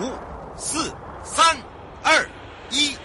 [0.00, 0.10] 五、
[0.56, 0.90] 四、
[1.22, 1.56] 三、
[2.02, 2.26] 二、
[2.70, 2.96] 一，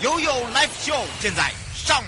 [0.00, 2.02] 悠悠 Live Show 现在上。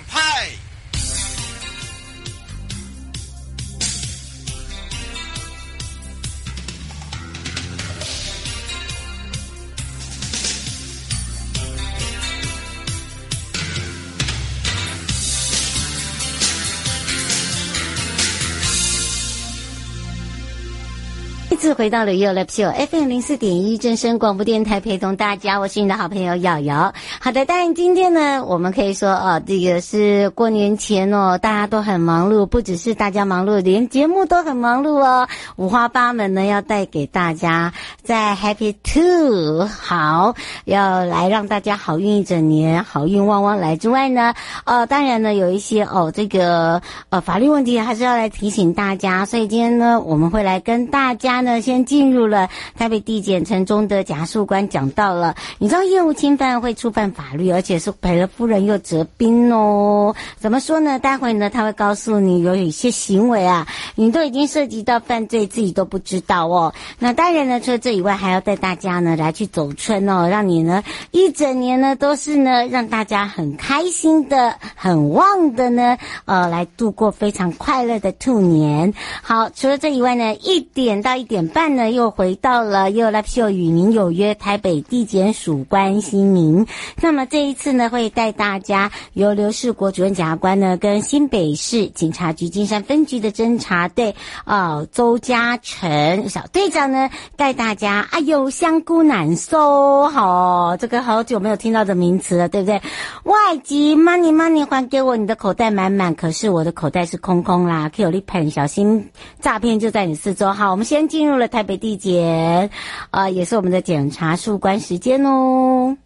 [21.58, 26.94] 次回到了 Ulab Show FM 零四点一正声广播电台，陪同大家，我是你的好朋友瑶瑶。
[27.18, 37.72] 好的，当然今天呢，我们可以说哦，这个是过年前哦，大家都很忙碌，不只是大家忙碌，连节目都很忙碌哦，五花八门呢，要带给大家
[38.04, 44.32] 在 Happy Two 好，要来让大家好运一整年，好运旺旺来之外呢，
[44.64, 51.47] 呃，当然呢，有一些哦，这个呃法律问题还是要来提醒大家，所以今天呢，我们会来跟大家呢。
[51.48, 52.46] 那先进入了
[52.76, 60.14] 台北地检陈忠德检察官讲到了，你知道业务侵犯会触犯法律，而且是赔了夫人又折兵哦。
[60.36, 60.98] 怎么说呢？
[60.98, 66.74] 待会呢他会告诉你有一些行为啊，你都已经涉及到犯罪，自己都不知道哦。
[66.98, 75.96] 那当然呢，除了这以外，还要带大家呢来去走春哦，让你呢一整年呢都是呢让大家很开心的、很旺的呢，
[76.26, 78.92] 呃，来度过非常快乐的兔年。
[79.22, 81.37] 好，除了这以外呢，一点到一点。
[81.38, 86.66] 点半呢，又回到了又 Live Show 与您有约台北地检署关心您。
[87.00, 98.08] 那么这一次呢，会带大家由刘世国主任检察官呢，跟新北市警察局金山分局的侦查队啊、周嘉诚小队长呢，带大家。
[98.10, 102.82] 哎呦，香菇难收，好，这个好久没有听到的名词了，对不对？
[103.22, 107.88] 外籍 money money 还给我，你的口袋满满，可是我的口袋是空空啦。
[107.94, 109.08] 可有你喷，小心
[109.40, 110.52] 诈骗就在你四周。
[110.52, 111.27] 好，我们先进。
[111.28, 112.70] 入了台北地检，
[113.10, 115.96] 啊、呃，也是我们的检察事务官时间哦。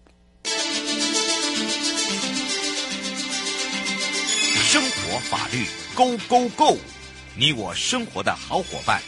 [4.55, 6.77] 生活法律，Go Go Go！
[7.37, 9.01] 你我生活的好伙伴，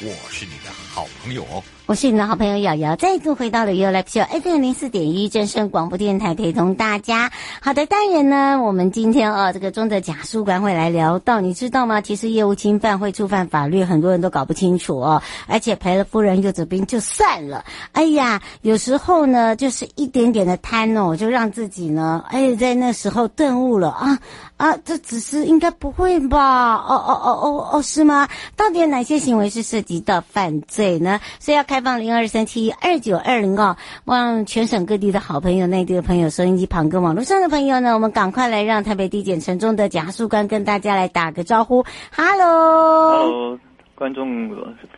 [0.00, 1.62] 我是你的好朋友哦。
[1.88, 7.32] 我是你的好朋友瑶瑶，再度回到了 U Live Show FM 零四点一正声广播电台，陪同大家。
[7.62, 12.02] 好的，当然呢，我们今天哦，这个忠德检察事务官会来聊到，你知道吗？
[12.02, 15.22] 其实业务侵犯会触犯法律，很多人都搞不清楚哦。
[15.46, 24.18] 而且赔了夫人又折兵就算了，哎呀，有时候呢，就是一点点的贪哦，就让自己呢，哎，在那时候顿悟了啊
[24.58, 26.74] 啊，这只是应该不会吧？
[26.74, 28.28] 哦哦哦哦哦，是吗？
[28.54, 31.18] 到底有哪些行为是涉及到犯罪呢？
[31.40, 31.78] 所以要开。
[31.78, 41.84] 放零二三七二九二零哦，望全省各地的好朋友、内地的朋友、收音机旁跟网络上的朋友呢，我们赶快来让台北地检城中的检察官跟大家来打个招呼。
[42.16, 43.58] ，Hello
[43.98, 44.48] 观众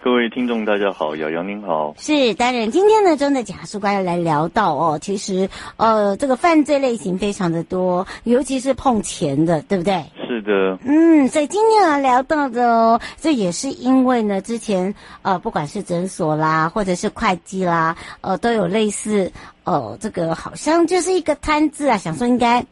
[0.04, 1.94] 各位听众大家好，瑶瑶您好。
[1.96, 10.04] 是，当然今天呢，忠德检察事务官要来聊到哦，其实呃，这个犯罪类型非常的多，尤其是碰钱的，对不对？
[10.28, 19.32] 是的，嗯，所以今天要聊到的哦，这也是因为呢，之前呃，不管是诊所啦，或者是会计啦，呃，都有类似，
[19.64, 22.62] 呃，这个好像就是一个贪字啊，想说应该，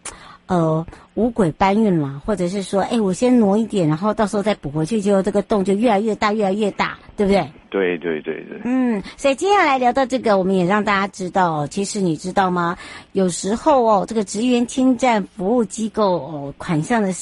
[0.49, 7.49] 呃，五鬼搬运嘛，或者是说，哎，我先挪一点，然后到时候再补回去，结果这个洞就越来越大，越来越大，对不对？
[7.71, 8.61] 对对对对。
[8.65, 12.77] 嗯，所以接下来聊到这个，我们也让大家知道，其实你知道吗？
[13.13, 17.13] 有时候哦，这个职员侵占服务机构哦款项的。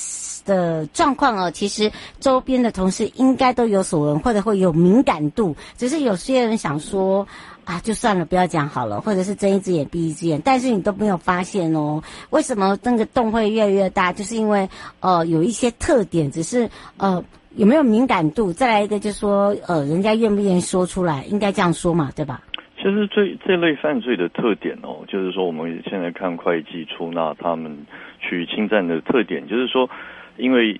[0.46, 5.56] 的状况哦，其实周边的同事应该都有所闻，或者会有敏感度。
[5.76, 7.26] 只是有些人想说
[7.66, 10.40] 啊，就算了，不要讲好了，或者是睁一只眼闭一只眼。
[10.42, 14.12] 但是你都没有发现哦，为什么那个洞会越来越大？
[14.12, 14.66] 就是因为
[15.00, 17.22] 呃有一些特点，只是呃
[17.56, 18.52] 有没有敏感度。
[18.52, 22.40] 再来一个就是说呃人家愿不愿意说出来，应该这样说嘛，对吧？
[22.76, 27.76] 其实这这类犯罪的特点哦，就是说我们现在看会计出纳他们
[28.20, 29.88] 去侵占的特点，就是说。
[30.38, 30.78] 因为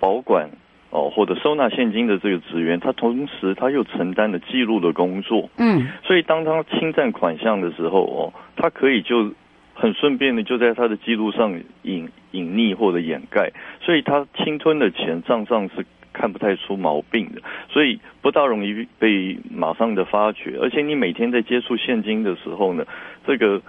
[0.00, 0.48] 保管
[0.90, 9.32] 哦或者收纳现金的这个职员，他同时他又承担了记录的工作，嗯，所以当他侵占款项的时候哦，他可以就
[9.74, 11.52] 很顺便的就在他的记录上
[11.82, 17.40] 隐隐匿或者掩盖，所以他侵吞的钱账上是看不太出毛病的，
[17.70, 20.58] 所以不大容易被马上的发觉。
[20.60, 22.84] 而且你每天在接触现金的时候呢，
[23.26, 23.60] 这个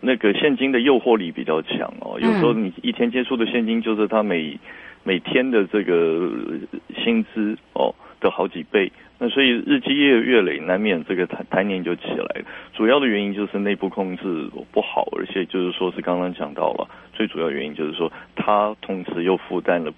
[0.00, 2.18] 那个现金的诱惑力比较强哦。
[2.18, 4.58] 有时候你一天接触的现金就是他每
[5.04, 6.28] 每天的这个
[7.04, 8.90] 薪资哦的好几倍。
[9.16, 12.44] 那所以日积月月累，难免这个贪贪念就起来了。
[12.72, 19.92] 主要的原因就是内部控制不好，而且就是说是刚刚讲到了，最主要原因就是说他同时又负担了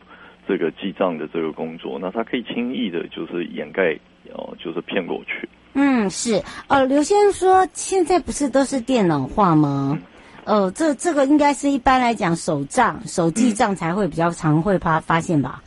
[0.47, 3.99] 这个记账的这个工作，那他可以轻易的就是掩盖
[4.35, 5.49] 哦，就是骗过去。
[5.73, 6.43] 嗯，是。
[6.69, 9.99] 呃，刘先生说现在不是都是电脑化吗？
[9.99, 10.03] 嗯、
[10.47, 15.61] 呃，这这个应该是一般来讲手账、手记账才会比较常会发发现吧。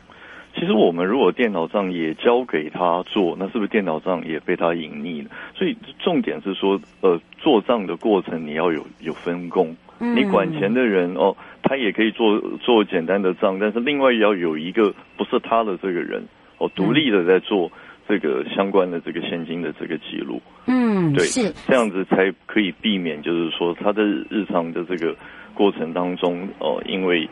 [0.54, 5.30] 其实我们如果电脑账也交给他做，那是不是电脑账也被他隐匿了？
[5.54, 9.76] 所以重点是说，呃，做账的过程你要有有分工。
[9.98, 16.24] 你管钱的人哦，他也可以做做简单的账，但是另外也要有一个不是他的这个人
[16.56, 17.70] 哦，独立的在做
[18.10, 20.42] 这个相关的这个现金的这个记录。
[20.66, 25.14] 嗯，对，是这样子才可以避免，就是说他的日常的这个
[25.54, 27.28] 过程当中哦，因为。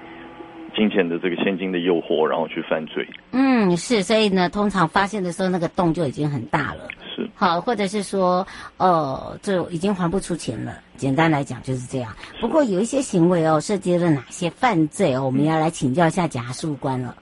[0.76, 3.04] 金钱的这个现金的诱惑，然后去犯罪。
[3.32, 6.86] 嗯，是，所以呢，通常发现的时候，那个洞就已经很大了。
[7.16, 8.46] 是，好，或者是说，
[8.76, 10.74] 呃，就已经还不出钱了。
[10.94, 12.12] 简单来讲就是这样。
[12.38, 17.16] 不过有一些行为哦，涉及了哪些犯罪哦，我们要来请教一下检察事务官了。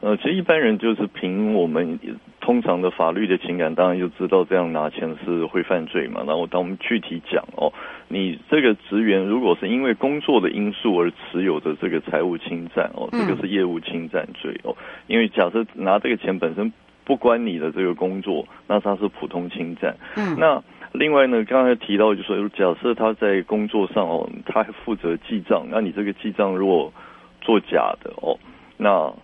[0.00, 1.98] 呃，其实一般人就是凭我们
[2.42, 6.24] 通常的法律的情感，当然就知道这样拿钱是会犯罪嘛。
[6.26, 7.72] 然后当我们具体讲哦，
[8.08, 14.76] 你这个职员如果是因为工作的因素而持有的这个财务侵占哦，这个是业务侵占罪哦。
[15.06, 16.72] 因为假设拿这个钱本身
[17.04, 19.96] 不关你的这个工作，那它是普通侵占。
[20.16, 20.36] 嗯。
[20.36, 20.60] 那
[20.90, 26.92] 另外呢，刚才提到就是说，假设他在工作上哦，他负责记账，那你这个记账如果
[27.40, 28.36] 做假的哦，
[28.76, 29.14] 那。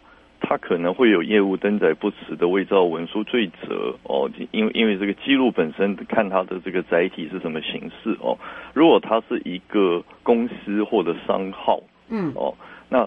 [0.48, 8.34] 他可能会有业务登载不实的伪造文书罪责哦，因为因为这个记录本身看它的这个载体是什么形式哦。
[8.72, 12.54] 如果它是一个公司或者商号，嗯哦，
[12.88, 13.06] 那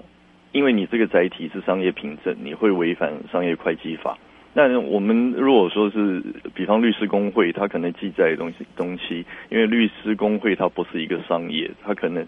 [0.51, 4.15] 因为你这个载体是商业凭证，你会违反商业会计法。
[4.53, 6.21] 那我们如果说是
[6.53, 12.23] 比方律师工会，它可能记载东西东西，因为律师工会它不是一个商业，它可能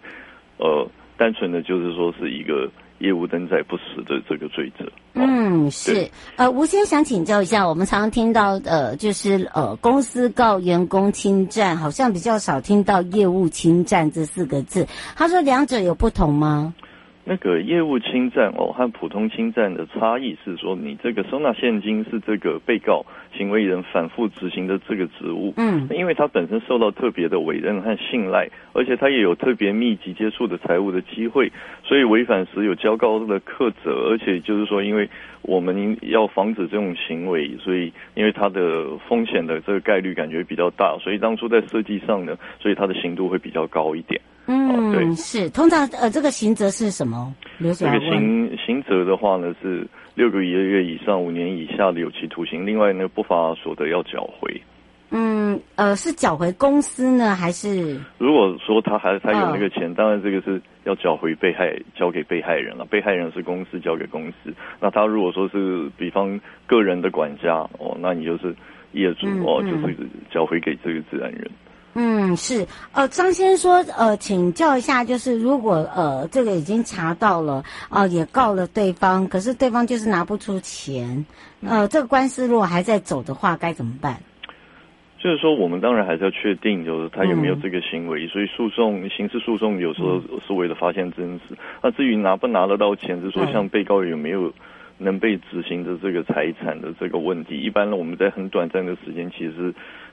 [0.58, 2.68] 呃单纯的就是说是一个。
[3.04, 4.90] 业务登载不实的这个罪责。
[5.14, 6.10] 嗯，是。
[6.38, 14.88] 呃，吴先生想请教一下，我们常常听到呃，就是呃，公司告员工侵占，好像比较少听到业务侵占这四个字。
[15.18, 16.74] 他说两者有不同吗？
[17.26, 23.06] 那个业务侵占哦，和普通侵占的差异是说，你这个收纳现金是这个被告
[23.38, 31.50] 行为人反复执行的这个职务，嗯，因为他本身受到特别的委任和信赖，而且他也有特别密集接触的财务的机会，
[31.84, 35.10] 所以违反时有较高的课责，而且就是说，因为
[35.44, 44.20] 我们要防止这种行为，所以因为它的风险的这个概率感觉比较大，所以当初在设计上呢，所以它的刑度会比较高一点。
[44.46, 47.34] 嗯，对，是通常呃，这个刑责是什么？
[47.60, 52.66] 这个刑刑责的话呢，是六个月以上五年以下的有期徒刑。
[52.66, 54.62] 另外呢，不法所得要缴回。
[55.16, 57.98] 嗯，呃，是缴回公司呢，还是？
[58.18, 62.84] 如果说他还他有那个钱，哦、当然这个是要缴回被害，交给被害人了。
[62.84, 64.52] 被害人是公司，交给公司。
[64.82, 68.56] 那他如果说是比方个人的管家哦，那你就是
[68.94, 69.96] 业主、嗯、哦，就是
[70.32, 71.50] 缴回给这个自然人。
[71.96, 81.24] 嗯，是，呃，张先生说，呃，请教一下，就是如果呃这个已经查到了，哦、呃，也告了对方，可是对方就是拿不出钱，
[81.62, 84.18] 呃，这个官司如果还在走的话，该怎么办？
[85.20, 91.56] 就是说，我们当然还是要确定，就是他有没有这个行为，嗯、所以诉讼、刑事诉讼有时候是为了发现真实。
[91.84, 94.52] 那至于拿不拿得到钱，是说像被告有没有
[94.98, 99.72] 能被执行的这个财产的这个问题，一般呢，我们在很短暂的时间，其实。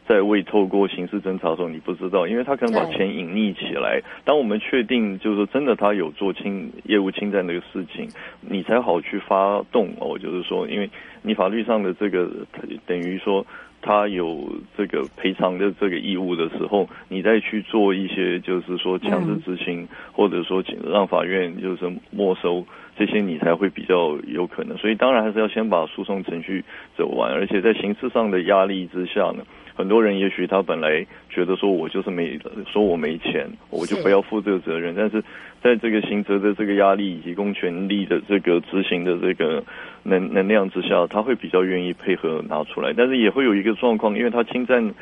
[0.08, 4.00] 在未透过刑事侦查的时候，你不知道，因为他可能把钱隐匿起来。
[4.24, 8.08] 当我们确定就是说真的他有做侵业务侵占这个事情，
[8.40, 10.18] 你才好去发动哦。
[10.18, 10.90] 就是说，因为
[11.22, 12.28] 你法律上的这个
[12.86, 13.46] 等于说
[13.82, 22.66] 他有这个赔偿的这个义务的时候，你再去做一些就是说强制执行，或者说让法院就是没收
[23.00, 24.76] 这些，你才会比较有可能。
[24.76, 26.62] 所以当然还是要先把诉讼程序
[26.98, 29.42] 走完，而且在刑事上的压力之下呢。
[29.74, 32.38] 很多人也许他本来觉得说，我就是没
[32.70, 34.94] 说我没钱，我就不要负这个责任。
[34.94, 35.22] 但是
[35.62, 39.64] 在这个刑责的这个压力以及公权力的这个执行的这个
[40.02, 42.92] 能能量之下，他会比较愿意配合拿出来。
[42.94, 44.92] 但是也会有一个状况，因为他侵占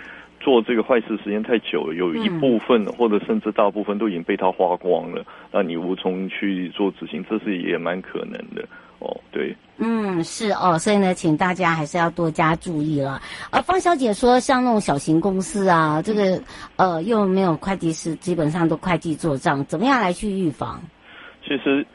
[0.40, 8.66] 做这个坏事时间太久了，有一部分或者甚至大部分都已经被他花光了，那你无从去做执行，这是也蛮可能的。
[9.00, 13.22] 哦，对，嗯，是哦，所以呢，请大家还是要多加注意了。
[13.52, 16.42] 呃，方小姐说，像那种小型公司啊，这个
[16.74, 20.82] 呃又没有会计师，基本上都会计做账，怎么样来去预防？
[21.46, 21.86] 其实，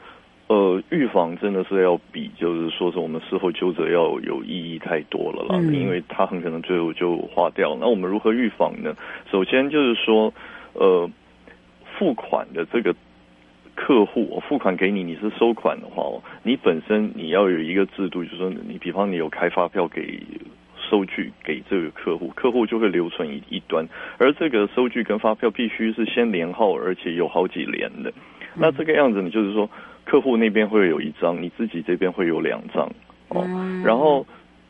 [0.48, 7.76] 呃，预防真的是要比，就是说是我们事后纠责要有意义太多了啦，嗯、因为它很可能最后就花掉。
[7.80, 8.94] 那我们如何预防呢？
[9.30, 10.32] 首先就是说，
[10.74, 11.10] 呃，
[11.98, 12.94] 付款的这个。
[13.76, 16.04] 客户，我付款给你，你是收款的话，
[16.44, 20.22] 你本身你要有一个制度，就是说你比方你有开发票给
[20.88, 23.86] 收据给这个客户，客户就会留存一一端，
[24.18, 28.12] 而这个收据跟发票必须是先连号，而且有好几连的。
[28.54, 29.68] 那这个样子，你就是说
[30.04, 32.90] 客户那边会有一张，你自己这边会有两张
[33.28, 33.44] 哦，
[33.84, 34.26] 然后。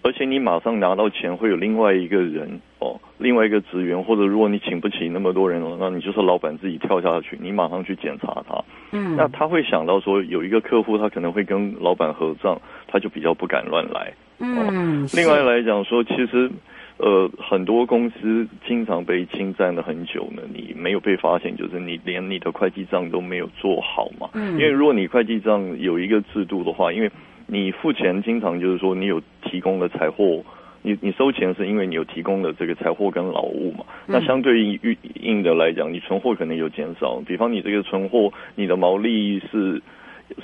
[0.06, 8.62] 而且你马上拿到钱，会有另外一个人哦，另外一个职员，或者如果你请不起那么多人哦，那你就是老板自己跳下去，你马上去检查他。
[8.92, 14.12] 嗯，那他会想到说，有一个客户他可能会跟老板合账，他就比较不敢乱来。
[14.38, 16.50] 嗯，另外来讲说，其实
[16.99, 24.29] 呃很多公司经常被侵占了很久呢，你没有被发现，就是你连你的会计账都没有做好嘛。
[24.35, 27.11] 嗯，因为如果你会计账有一个制度的话，因为
[27.47, 30.43] 你付钱经常就是说你有提供的财货，
[30.83, 33.85] 你你收钱是因为你有提供的这个财货跟劳务嘛？
[34.07, 37.23] 那相对于应的来讲，你存货可能有减少。
[37.26, 39.81] 比方你这个存货，你的毛利是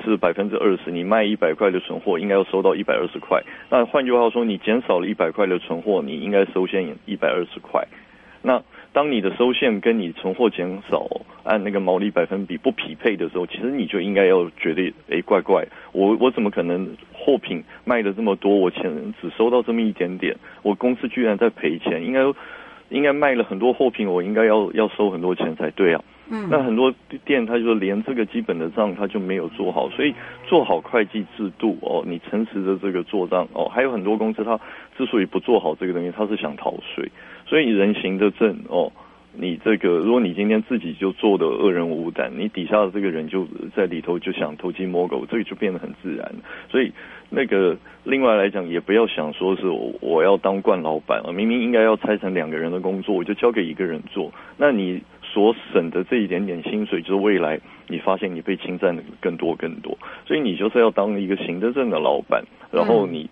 [0.04, 3.42] 是百分之二十，你卖一百块的存货，应该要收到一百二十块。
[3.70, 7.86] 那换句话说，你减少了一百块的存货，你应该收现一百二十块。
[8.42, 11.06] 那当你的收现跟你存货减少
[11.44, 22.20] 按那个毛利百分比不匹配的时候，其实你就应该要觉得，哎，怪怪，我我怎么可能货品卖的这么多，我钱只收到这么一点点，我公司居然在赔钱，应该
[22.88, 26.02] 应该卖了很多货品，我应该要要收很多钱才对啊。
[26.30, 26.94] 嗯，那很多
[27.24, 30.14] 店他就连这个基本的账他就没有做好，所以
[30.46, 34.58] 做好会计制度哦，你诚实的这个做账哦，还有很多公司他
[34.96, 37.10] 之所以不做好这个东西，他是想逃税。
[37.46, 38.92] 所以人行的正哦，
[39.32, 43.44] 你这个如果你今天自己就做的恶人无胆，你底下的这个人就
[43.74, 46.32] 在里头就想偷鸡摸狗，这个就变得很自然。
[46.70, 46.92] 所以
[47.28, 54.32] 那个另外来讲，也不要想说是我我要当惯老板啊，明明应该要拆成两个人的工作，我就交给一个人做。
[54.56, 59.96] 那你所省的这一点点薪水，就是未来你发现你被侵占的更多更多。
[60.26, 63.28] 所以你就是要当一个行得正的老板，然后你。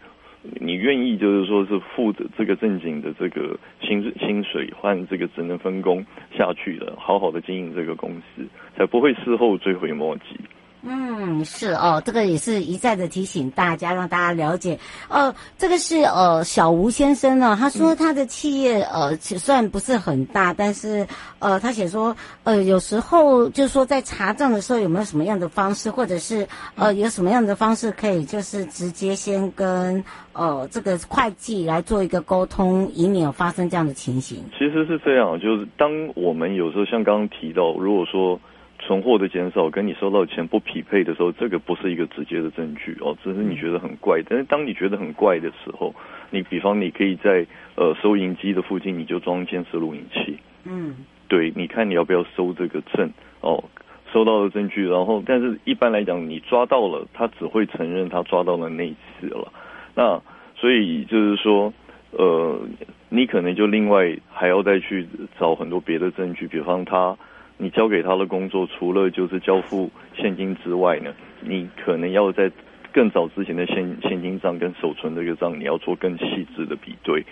[0.60, 10.38] 你愿意就是说是负责这个正经的这个薪薪水换这个职能分工下去的，好好的经营这个公司，才不会事后追悔莫及。
[10.82, 14.78] 嗯，是哦，这个也是一再的提醒大家，让大家了解。
[15.08, 21.04] 呃，这个是呃小吴先生呢，他说他的企业呃虽然不是很大，但是
[21.40, 34.44] 呃他写说呃有时候就是说在查账的时候有没有什么样的方式，或者是呃有什么样的方式可以就是直接先跟呃这个会计来做一个沟通，以免有发生这样的情形。
[34.56, 38.38] 其实是这样，就是当我们有时候像刚刚提到，如果说。
[38.80, 44.22] 存货的减少跟你收到的钱不匹配的时候，这个不是一个直接的证据哦，只是你觉得很怪。
[44.22, 45.94] 但是当你觉得很怪的时候，
[46.30, 47.44] 你比方你可以在
[47.74, 50.94] 呃收银机的附近你就装监视录影器，嗯，
[51.26, 53.64] 对，你看你要不要收这个证哦，
[54.12, 59.52] 收到的证据，然后但是一般来讲你抓到了，他只会承认他抓到了那一次了。
[59.96, 60.22] 那
[60.54, 61.72] 所以就是说，
[62.12, 62.60] 呃，
[63.08, 65.06] 你可能就另外还要再去
[65.38, 67.16] 找很多别的证据，比方他。
[67.58, 72.50] 你交给他的工作，除了就是交付现金之外呢，你可能要在
[72.92, 77.22] 更早之前的现现金账跟手存这个账，你要做更细致的比对。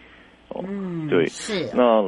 [0.49, 1.69] 哦，嗯，对，是。
[1.75, 2.03] 那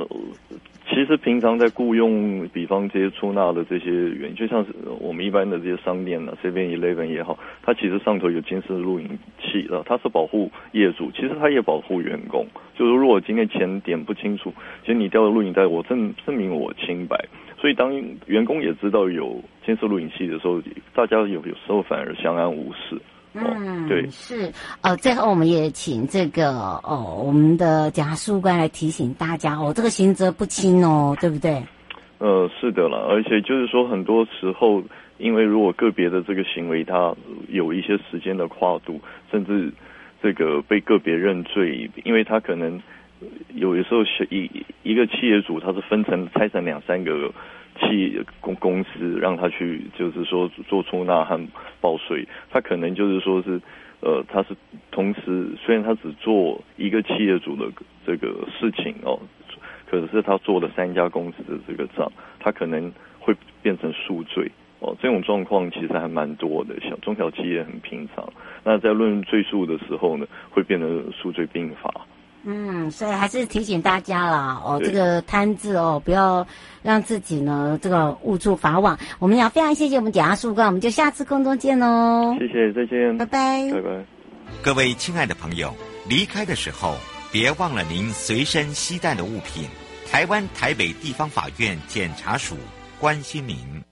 [0.90, 9.06] 其实平常在雇佣，比方这些出纳的这些员，就像是我们一般的这些商店呢，Seven Eleven 也好，它其实上头有监视录影
[9.38, 12.46] 器了，它是保护业主，其实它也保护员工。
[12.74, 17.22] 就是如果今天钱点不清楚，其实你调的录影带，我证证明我清白。
[17.60, 17.92] 所以，当
[18.26, 20.62] 员工也知道有监视录影器的时候，
[20.94, 22.96] 大家有有时候反而相安无事。
[23.34, 24.52] 哦、嗯，对，是。
[24.80, 26.50] 呃，最后我们也请这个
[26.82, 31.62] 哦，我们的检察事务官来提醒大家哦，这个刑责不轻哦，对不对？
[32.18, 34.82] 呃，是的了，而且就是说，很多时候，
[35.18, 37.14] 因为如果个别的这个行为，它
[37.48, 39.72] 有一些时间的跨度，甚至
[40.22, 42.80] 这个被个别认罪，因为他可能。
[43.52, 44.48] 有的时候是，一
[44.84, 47.28] 一个企业主，他是分成拆成两三个
[47.80, 51.40] 企业公公司，让他去，就是说做出纳和
[51.80, 52.26] 报税。
[52.50, 53.60] 他可能就是说是，
[54.00, 54.56] 呃，他是
[54.90, 57.70] 同时，虽然他只做一个企业主的
[58.06, 59.18] 这个事情哦，
[59.86, 68.28] 可是他做了三家公司的这个账，他可能会变成数罪哦，这种状况其实还蛮多的，小中小企业很平常。
[68.64, 71.92] 那在论罪数的时候呢，会变得数罪并罚。
[72.50, 76.46] 嗯，所以还是提醒大家啦，哦，这个贪字哦，不要
[76.82, 78.98] 让自己呢这个误触法网。
[79.18, 82.34] 我们要非常谢谢我们检察事务官，我们就下次空中见喽。
[82.38, 84.04] 谢谢，再见，拜拜，拜拜。
[84.62, 85.74] 各位亲爱的朋友，
[86.08, 86.96] 离开的时候
[87.30, 89.68] 别忘了您随身携带的物品。
[90.10, 92.56] 台湾台北地方法院检察署
[92.98, 93.82] 关心您。